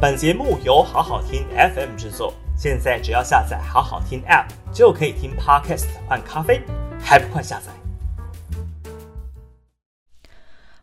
[0.00, 1.44] 本节目由好好听
[1.74, 6.62] FM 制作，现在只要下载好好听 App 就可以听 Podcast 换咖啡，
[7.00, 7.72] 还不快下载？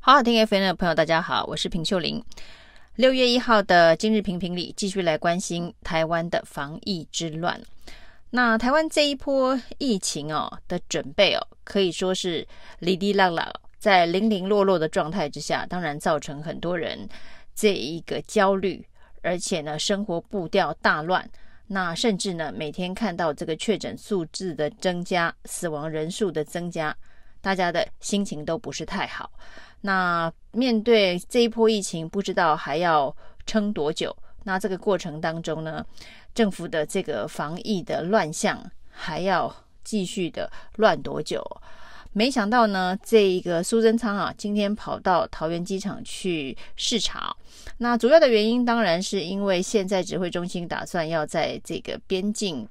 [0.00, 2.24] 好好听 FM 的朋友，大家好，我是平秀玲。
[2.96, 7.60] 六月一号的今日评评里，继续来关心台湾的防疫之乱。
[8.30, 12.44] 那台湾这一波疫情哦的准备哦，可以说是
[12.80, 17.08] 哩哩啦啦，在零零落落的状态之下，当然造成很多人
[17.54, 18.84] 这一个焦虑，
[19.24, 21.28] 而且呢，生活步调大乱。
[21.66, 26.94] 那甚至呢，每天看到这个确诊数字的增加，死亡人数的增加，
[27.40, 29.30] 大家的心情都不是太好。
[29.80, 33.14] 那面对这一波疫情，不知道还要
[33.46, 34.14] 撑多久。
[34.44, 35.84] 那这个过程当中呢，
[36.34, 41.42] 政府的这个防疫的乱象还要继续的乱多久？
[42.14, 47.36] 没想到呢，这一个苏贞昌啊，今天跑到桃园机场去视察。
[47.76, 52.66] 那主要的原因当然是因为现在指挥中心打算要在这个边境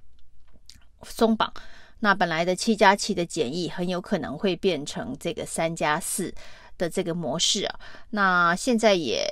[1.03, 1.53] 松绑，
[1.99, 6.33] 那本来的七加七的检疫很有可能会变成这个三加四。
[6.75, 9.27] 的这个模式啊，那现在也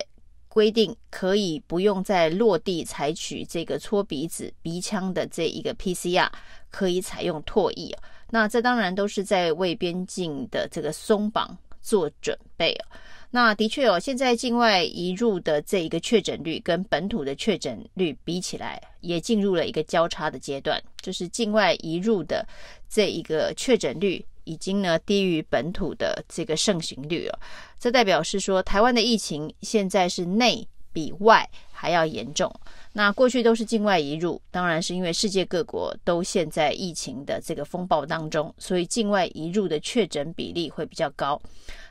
[0.47, 6.29] 规定可以不用再落地采取这个搓鼻子、鼻腔的这一个 PCR，
[6.69, 8.03] 可以采用唾液啊。
[8.31, 12.87] 那这当然都是在为边境的这个松绑做准备啊。
[13.29, 22.43] 那的确哦，现在境外移入的这一个确诊率跟本土的确诊率比起来，也进入了一个交叉的阶段，就是境外移入的
[22.89, 24.25] 这一个确诊率。
[24.43, 27.39] 已经呢低于本土的这个盛行率了，
[27.79, 32.51] 这代表是说台湾的疫情现在是内比外还要严重。
[32.93, 41.41] 那过去都是境外移入，当然是因为世界各国都现在疫情的这个风暴当中，所以境外移入的确诊比例会比较高。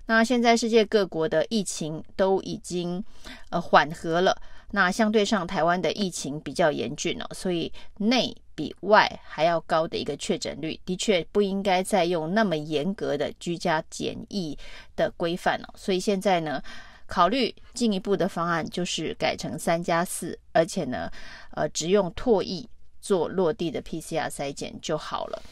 [0.06, 3.02] 那现在世界各国的疫情都已经
[3.48, 4.36] 呃缓和了，
[4.72, 8.36] 那相对上台湾的疫情比较严峻了，所以内。
[8.52, 14.54] 比外还要高的一个确诊率，的确不应该再用那么严格的居家检疫
[14.94, 15.74] 的规范了。
[15.78, 16.62] 所以现在呢，
[17.10, 21.10] 考虑进一步的方案就是改成三加四，而且呢，
[21.50, 22.64] 呃，只用唾液
[23.00, 25.42] 做落地的 PCR 筛检就好了。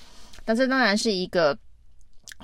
[0.44, 1.58] 但这当然是一个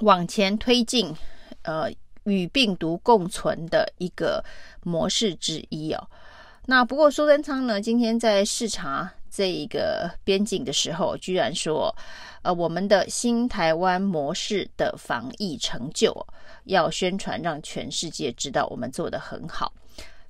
[0.01, 1.15] 往前推进，
[1.63, 1.89] 呃，
[2.25, 4.45] 与病毒共存的一个
[4.83, 6.09] 模式之一哦。
[6.67, 9.15] 那不过苏贞昌呢，今天在视察。
[9.34, 11.93] 这一个边境的时候，居然说，
[12.43, 16.15] 呃，我们的新台湾模式的防疫成就
[16.67, 19.73] 要宣传，让全世界知道我们做得很好。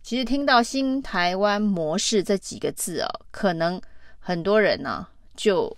[0.02, 3.78] 其实听到“新台湾模式”这几个字哦，可能
[4.18, 5.06] 很多人呢
[5.36, 5.74] 就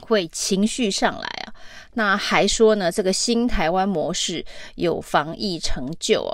[0.00, 1.54] 会情绪上来啊。
[1.92, 4.44] 那还说呢，这个新台湾模式
[4.74, 6.28] 有防疫成就，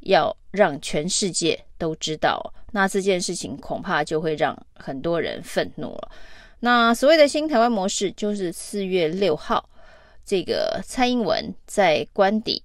[0.00, 2.52] 要让全世界都知道。
[2.74, 6.10] 那这件事情恐怕就会让很多人愤怒了。
[6.58, 9.68] 那所谓的新台湾模式，就是四月六号，
[10.24, 12.60] 这个蔡英文在官邸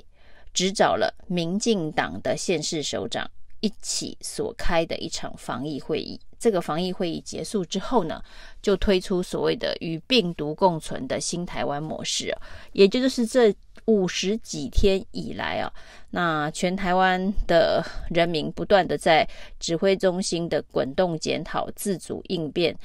[0.51, 6.19] 只找了民进党的县市首长一起所开的一场防疫会议。
[6.39, 8.23] 这个防疫会议结束之后呢，
[8.61, 12.35] 就推出所谓的与病毒共存的新台湾模式，
[12.71, 13.53] 也就是这。
[13.85, 15.73] 五十几天以来啊，
[16.11, 19.27] 那全台湾的人民不断的在
[19.59, 22.77] 指挥中心的滚动检讨、自主应变、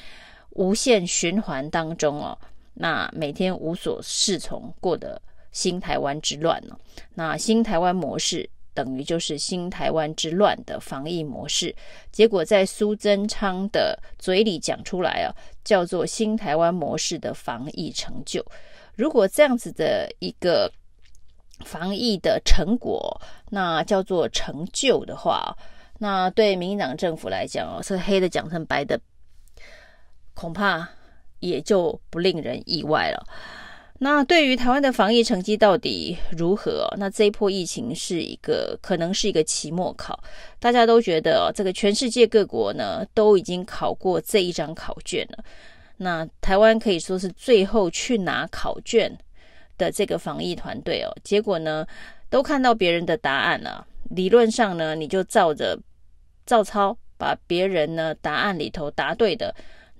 [0.50, 2.38] 无限循环当中哦，
[2.72, 5.21] 那每天无所适从，过的
[5.53, 6.75] 新台湾之乱呢？
[7.12, 11.74] 那新台湾模式等于就是新台湾之乱的防疫模式，
[12.10, 18.44] 结果在苏贞昌的嘴里讲出来啊，叫做新台湾模式的防疫成就。
[18.96, 20.70] 如果这样子的一个
[21.64, 23.20] 防疫的成果，
[23.50, 25.56] 那叫做成就的话，
[25.98, 29.00] 那对民进党政府来讲哦，是黑的讲成白的，
[30.34, 30.88] 恐怕
[31.38, 33.26] 也就不令人意外了。
[34.00, 36.93] 那对于台湾的防疫成绩到底如何？
[36.99, 40.22] 那这一波疫情是一个可能是一个期末考，
[40.59, 45.45] 大家都觉得这个全世界各国呢都已经考过这一张考卷了，
[45.97, 49.16] 那台湾可以说是最后去拿考卷
[49.78, 51.86] 的这个防疫团队哦，结果呢，
[52.28, 53.86] 都看到别人的答案了。
[54.10, 55.78] 理论上呢，你就照着
[56.45, 59.54] 照抄，把别人呢答案里头答对的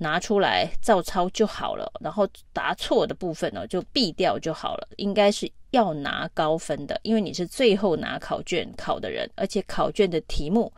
[0.05, 4.87] 拿出来照抄就好了，然后答错的部分呢就避掉就好了。
[4.97, 10.71] 应该是要拿高分的，因为你是最后拿考卷考的人，而且考卷的题目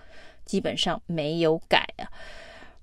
[0.44, 2.06] 基本上没有改啊。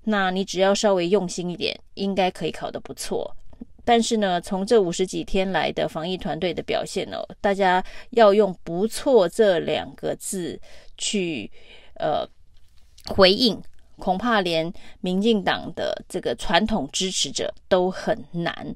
[0.04, 3.34] 那你只要稍微用心一点，应该可以考得不错。
[3.86, 10.60] 但是呢，从这五十几天来的防疫团队的表现哦，大家要用“不错”这两个字
[10.98, 11.50] 去
[11.94, 12.26] 呃
[13.06, 13.58] 回应
[13.98, 18.74] 恐怕连民进党的这个传统支持者都很难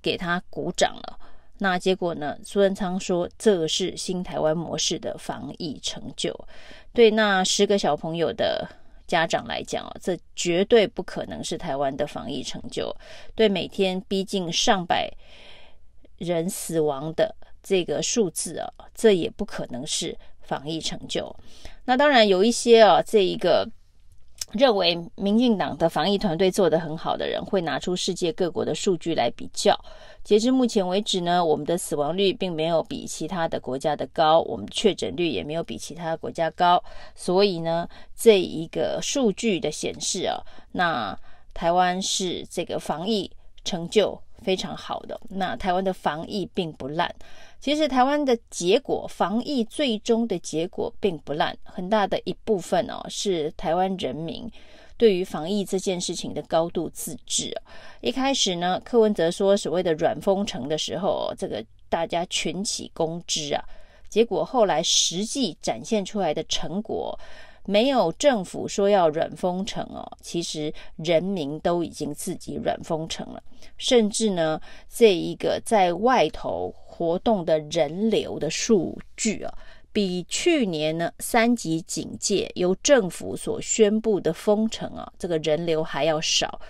[0.00, 1.18] 给他鼓掌了。
[1.58, 2.36] 那结果呢？
[2.44, 6.36] 苏贞昌说这是新台湾模式的防疫成就。
[6.92, 8.68] 对那十个小朋友的
[9.06, 12.94] 家长来讲哦，这绝对不可能是台湾的防疫成就。
[13.36, 15.08] 对每天逼近上百
[16.18, 21.34] 人死亡的这个数字啊，这也不可能是防疫成就。
[21.84, 23.68] 那当然有一些啊，这一个。
[24.52, 29.78] 认为民进党的防疫团队做得很好的人，会拿出世界各国的数据来比较。
[30.22, 36.82] 截至目前为止呢，我们的死亡率并没有比其他的国家的高，我们确诊率也没有比其他国家高。
[37.14, 40.40] 所以呢，这一个数据的显示啊，
[40.72, 41.18] 那
[41.52, 43.30] 台湾是这个防疫
[43.64, 45.20] 成就非常好的。
[45.28, 47.14] 那台湾的防疫并不烂。
[47.64, 54.46] 其实台湾的结果，防疫最终的结果并不烂，很大的一部分哦是台湾人民
[54.98, 57.56] 对于防疫这件事情的高度自治。
[58.02, 63.64] 一开始呢，柯文哲说所谓的软封城的时候，这个大家群起攻之啊，
[64.10, 67.18] 结果后来实际展现出来的成果，
[67.64, 73.42] 没有政府说要软封城哦，其实人民都已经自己软封城了，
[73.78, 74.60] 甚至呢，
[74.94, 76.74] 这一个在外头。
[76.96, 79.52] 活动的人流的数据啊，
[79.92, 86.60] 比去年呢三级警戒由政府所宣布的封城啊，这个人流还要少，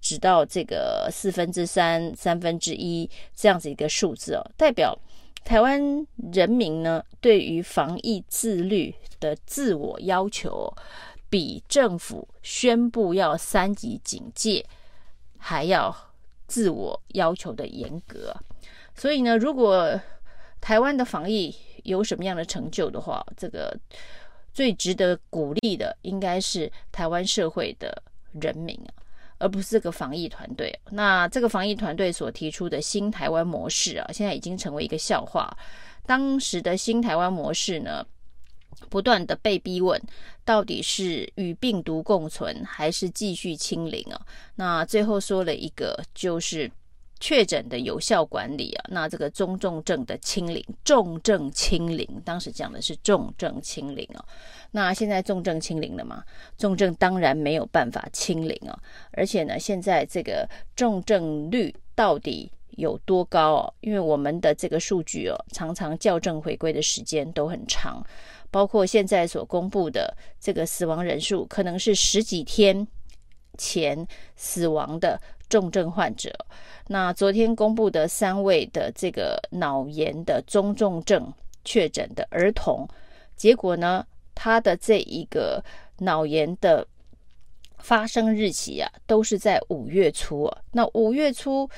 [0.00, 4.98] 只到这个四分之三、三分之一这样子一个数字哦，代表
[5.44, 10.74] 台湾人民呢对于防疫自律的自我要求，
[11.30, 14.66] 比政府宣布要三级警戒
[15.38, 15.94] 还要
[16.48, 18.34] 自我要求的严格。
[18.98, 19.98] 所以呢，如果
[20.60, 21.54] 台湾的防疫
[21.84, 23.78] 有什么样的成就的话，这个
[24.52, 28.02] 最值得鼓励的应该是台湾社会的
[28.32, 28.90] 人民啊，
[29.38, 30.76] 而不是这个防疫团队。
[30.90, 35.48] 那这个防疫团队所提出的新台湾模式啊，现在已经成为一个笑话。
[36.04, 38.04] 当时的新台湾模式呢，
[38.90, 40.02] 不断的被逼问，
[40.44, 44.20] 到底是与病毒共存，还是继续清零啊？
[44.56, 46.68] 那最后说了一个，就是。
[47.20, 54.24] 确诊的有效管理啊，那这个中重症的清零，重症清零，当时讲的是重症清零哦。
[54.70, 56.22] 那现在重症清零了吗？
[56.56, 58.78] 重症当然没有办法清零哦。
[59.12, 63.74] 而且呢，现在这个重症率到底有多高哦？
[63.80, 68.04] 因为我们的这个数据哦，常常校正回归的时间都很长，
[68.50, 72.86] 包括现在所公布的这个死亡人数，可能是十几天
[73.56, 74.06] 前
[74.36, 76.32] 死亡的重症患者。
[76.86, 81.32] 那昨天公布的三位的这个脑炎的中重症
[81.64, 82.88] 确诊的儿童，
[83.36, 85.62] 结果呢，他的这一个
[85.98, 86.86] 脑炎的
[87.78, 90.58] 发生日期啊，都是在五月初啊。
[90.72, 91.68] 那五月初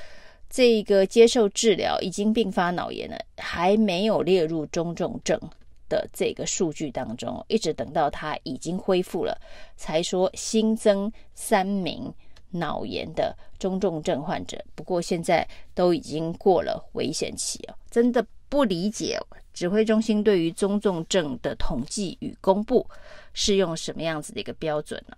[0.49, 5.41] 这个接受治疗已经并发脑炎了，还没有列入中重症
[5.89, 9.37] 的这个数据当中，一直等到他已经恢复了，
[9.77, 12.13] 才说新增三名。
[12.51, 19.19] 脑炎的中重症患者，不过现在都已经过了危险期哦，真的不理解
[19.53, 22.87] 指挥中心对于中重症的统计与公布
[23.33, 25.17] 是用什么样子的一个标准呢？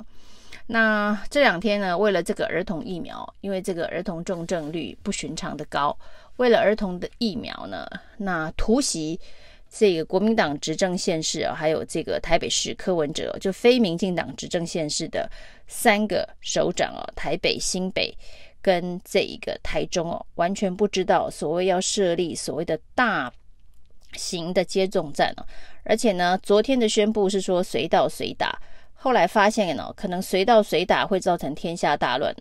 [0.67, 5.97] 那这两天呢，为了这个儿童疫苗，因为这个儿童重症率不寻常的高，
[6.37, 7.87] 为了儿童的疫苗呢，
[8.19, 9.19] 那突袭。
[9.75, 15.27] 这个国民党执政县市啊，还有这个台北市柯文哲，就非民进党执政县市的
[15.67, 18.15] 三个首长哦，台北、新北
[18.61, 23.33] 跟这一个台中哦，完全不知道所谓要设立所谓的大
[24.13, 25.47] 型的接种站哦，
[25.85, 28.61] 而且呢，昨天的宣布是说随到随打，
[29.03, 32.33] 后来发现呢，可能随到随打会造成天下大乱。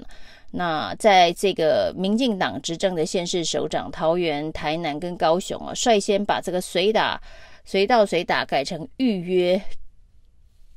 [0.52, 7.20] 那在这个民进党执政的县市首长桃园、台南跟高雄啊，率先把这个随打、
[7.66, 9.60] 随到随打改成预约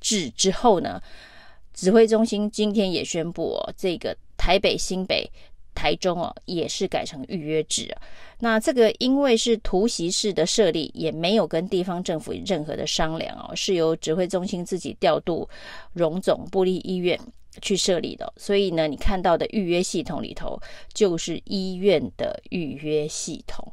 [0.00, 0.98] 制之后呢，
[1.74, 5.30] 指挥中心今天也宣布哦，这个台北、新北、
[5.74, 8.02] 台中哦，也是改成预约制啊。
[8.40, 15.48] 那这个因为是突袭式的设立，也没有跟地方政府任何的商量哦，是由指挥中心自己调度
[15.92, 17.18] 荣总部立医院。
[17.62, 20.60] 去设立的，所以呢，你看到的预约系统里头
[20.92, 23.64] 就是医院的预约系统，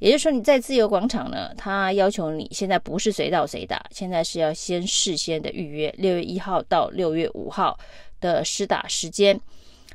[0.00, 7.78] 也就是说你在自由广场呢，他要求你现在不是随到随打，现在是要先事先的预约，六月一号到六月五号
[8.20, 9.40] 的施打时间。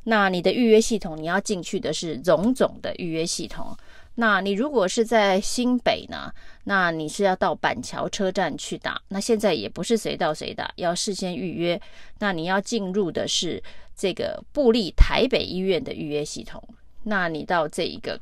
[0.06, 3.76] 那你的预约系统，你要进去的是荣总的预约系统，
[4.16, 6.32] 那你如果是在新北呢，
[6.66, 11.82] 那你是要到板桥车站去打，那现在也不是随到随打，要事先预约。
[12.20, 13.64] 那你要进入的是
[13.96, 16.62] 这个布立台北医院的预约系统。
[17.04, 18.20] 那你到这一个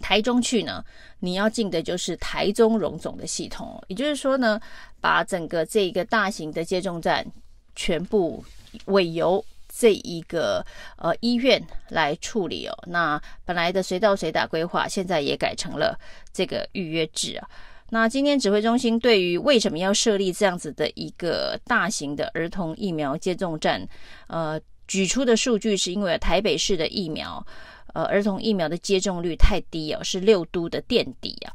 [0.00, 0.84] 台中去呢，
[1.18, 3.82] 你要进的就是台中荣总的系统。
[3.88, 4.60] 也就是说呢，
[5.00, 7.26] 把整个这一个大型的接种站
[7.74, 8.44] 全部
[8.84, 9.44] 委由。
[9.74, 10.64] 这一个
[10.96, 15.98] 呃医院来处理哦，那本来的随到随打规划，现在也改成了
[16.32, 17.48] 这个预约制啊。
[17.88, 23.86] 那今天指挥中心对于为什么要设立这样子的一个大型的儿童疫苗接种站，
[24.28, 27.44] 呃，举出的数据是因为台北市的疫苗，
[27.92, 31.52] 呃，儿童疫苗的接种率太低哦，是六都的垫底啊。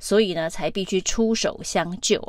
[0.00, 2.20] 所以呢，才必须出手相救。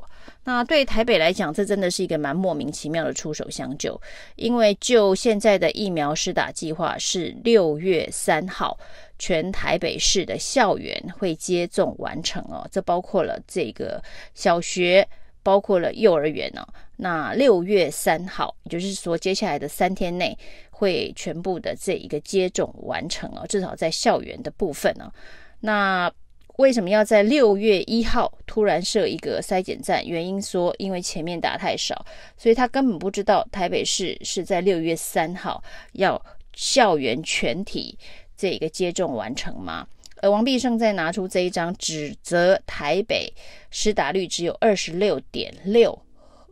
[0.43, 3.99] 那对台北来讲，这真的是一个蛮莫名其妙的出手相救。
[4.35, 8.77] 因为就现在的疫苗施打计划是六月三号，
[9.17, 12.67] 全台北市的校园会接种完成哦。
[12.71, 15.07] 这包括了这个小学，
[15.41, 16.67] 包括了幼儿园哦。
[16.97, 20.37] 那六月三号，也就是说接下来的三天内
[20.71, 25.11] 会全部的这一个接种完成哦，至少在校园的部分呢。
[25.59, 26.11] 那
[26.57, 30.05] 为什么要在六月一号突然设一个筛检站？
[30.05, 32.05] 原因说，因为前面打太少，
[32.37, 37.97] 所以他根本不知道台北市是在六月三号要校园全体
[38.35, 39.87] 这个接种完成吗？
[40.17, 43.33] 而王必胜在拿出这一张指责台北
[43.71, 45.97] 施打率只有二十六点六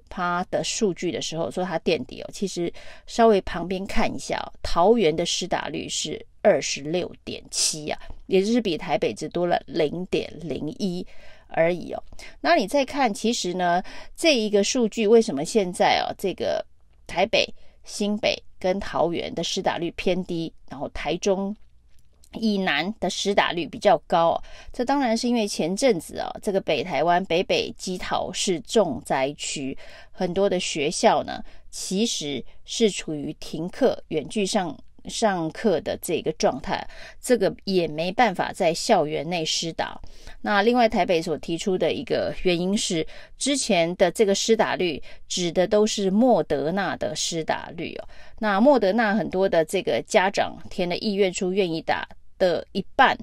[0.09, 2.29] 趴的数据的时候，说他垫底哦。
[2.33, 2.73] 其实
[3.05, 6.25] 稍微旁边看一下，桃园的施打率是。
[6.41, 11.05] 二十六点七啊，也就是比台北只多了零点零一
[11.47, 12.03] 而已哦。
[12.41, 13.83] 那你再看，其实呢，
[14.15, 16.65] 这一个数据为什么现在哦，这个
[17.07, 17.47] 台北、
[17.83, 21.55] 新北跟桃园的施打率偏低，然后台中
[22.33, 24.41] 以南的实打率比较高？
[24.71, 29.77] 这当然是因为前阵子啊，这个北台湾北北基桃是重灾区，
[30.11, 34.77] 很多的学校呢，其实是处于停课、远距上。
[35.09, 36.85] 上课的这个状态，
[37.19, 39.99] 这个也没办法在校园内施打。
[40.41, 43.05] 那另外，台北所提出的一个原因是，
[43.37, 48.07] 之前的这个施打率指的都是莫德纳的施打率哦。
[48.39, 53.17] 那莫德纳很多的这个家长填了意愿书，愿意打的一半。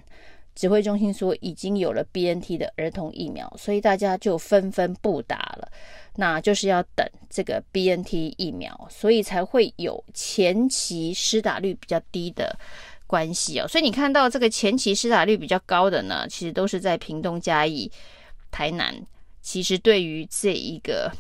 [0.57, 5.71] 指挥中心说已经有了 BNT 的儿童疫苗，所以大家就纷纷不打了。
[6.17, 12.59] 那就是要等这个 BNT 疫苗，所以才会有前期施打率比较低的
[13.07, 13.69] 关系哦。
[13.69, 17.93] 所以你看到这个前期施打率比较高的呢，其实都是在屏东、嘉义、
[18.51, 18.95] 台南。
[19.43, 21.13] 其实对于这一个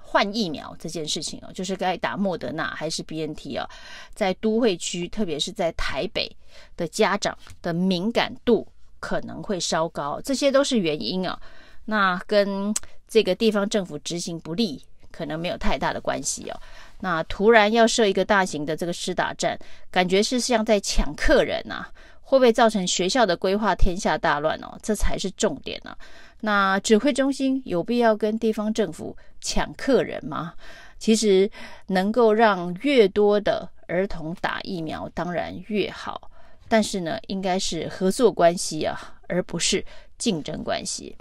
[0.00, 3.68] 换疫苗这件事情哦，就是该打莫德纳还是 BNT 哦，
[4.14, 6.34] 在都会区，特别是在台北
[6.74, 8.66] 的家长的敏感度。
[9.00, 11.40] 可能会稍高，这些都是原因啊。
[11.84, 12.72] 那跟
[13.06, 16.60] 这个地方政府执行不力，可能没有太大的关系哦。
[17.00, 19.58] 那突然要设一个大型的这个施打站，
[19.90, 21.86] 感觉是像在抢客人呐，
[22.20, 24.78] 会不会造成学校的规划天下大乱哦？
[24.82, 25.96] 这才是重点呢。
[26.40, 30.54] 那指挥中心有必要跟地方政府抢客人吗？
[30.98, 31.50] 其实
[31.86, 36.27] 能够让越多的儿童打疫苗，当然越好。
[36.68, 39.84] 但是呢，应该是合作关系啊，而不是
[40.18, 41.16] 竞争关系。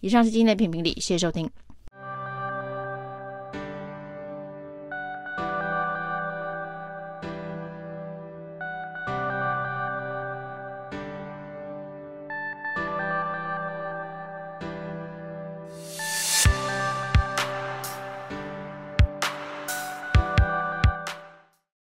[0.00, 1.48] 以上是今天的评评理，谢谢收听。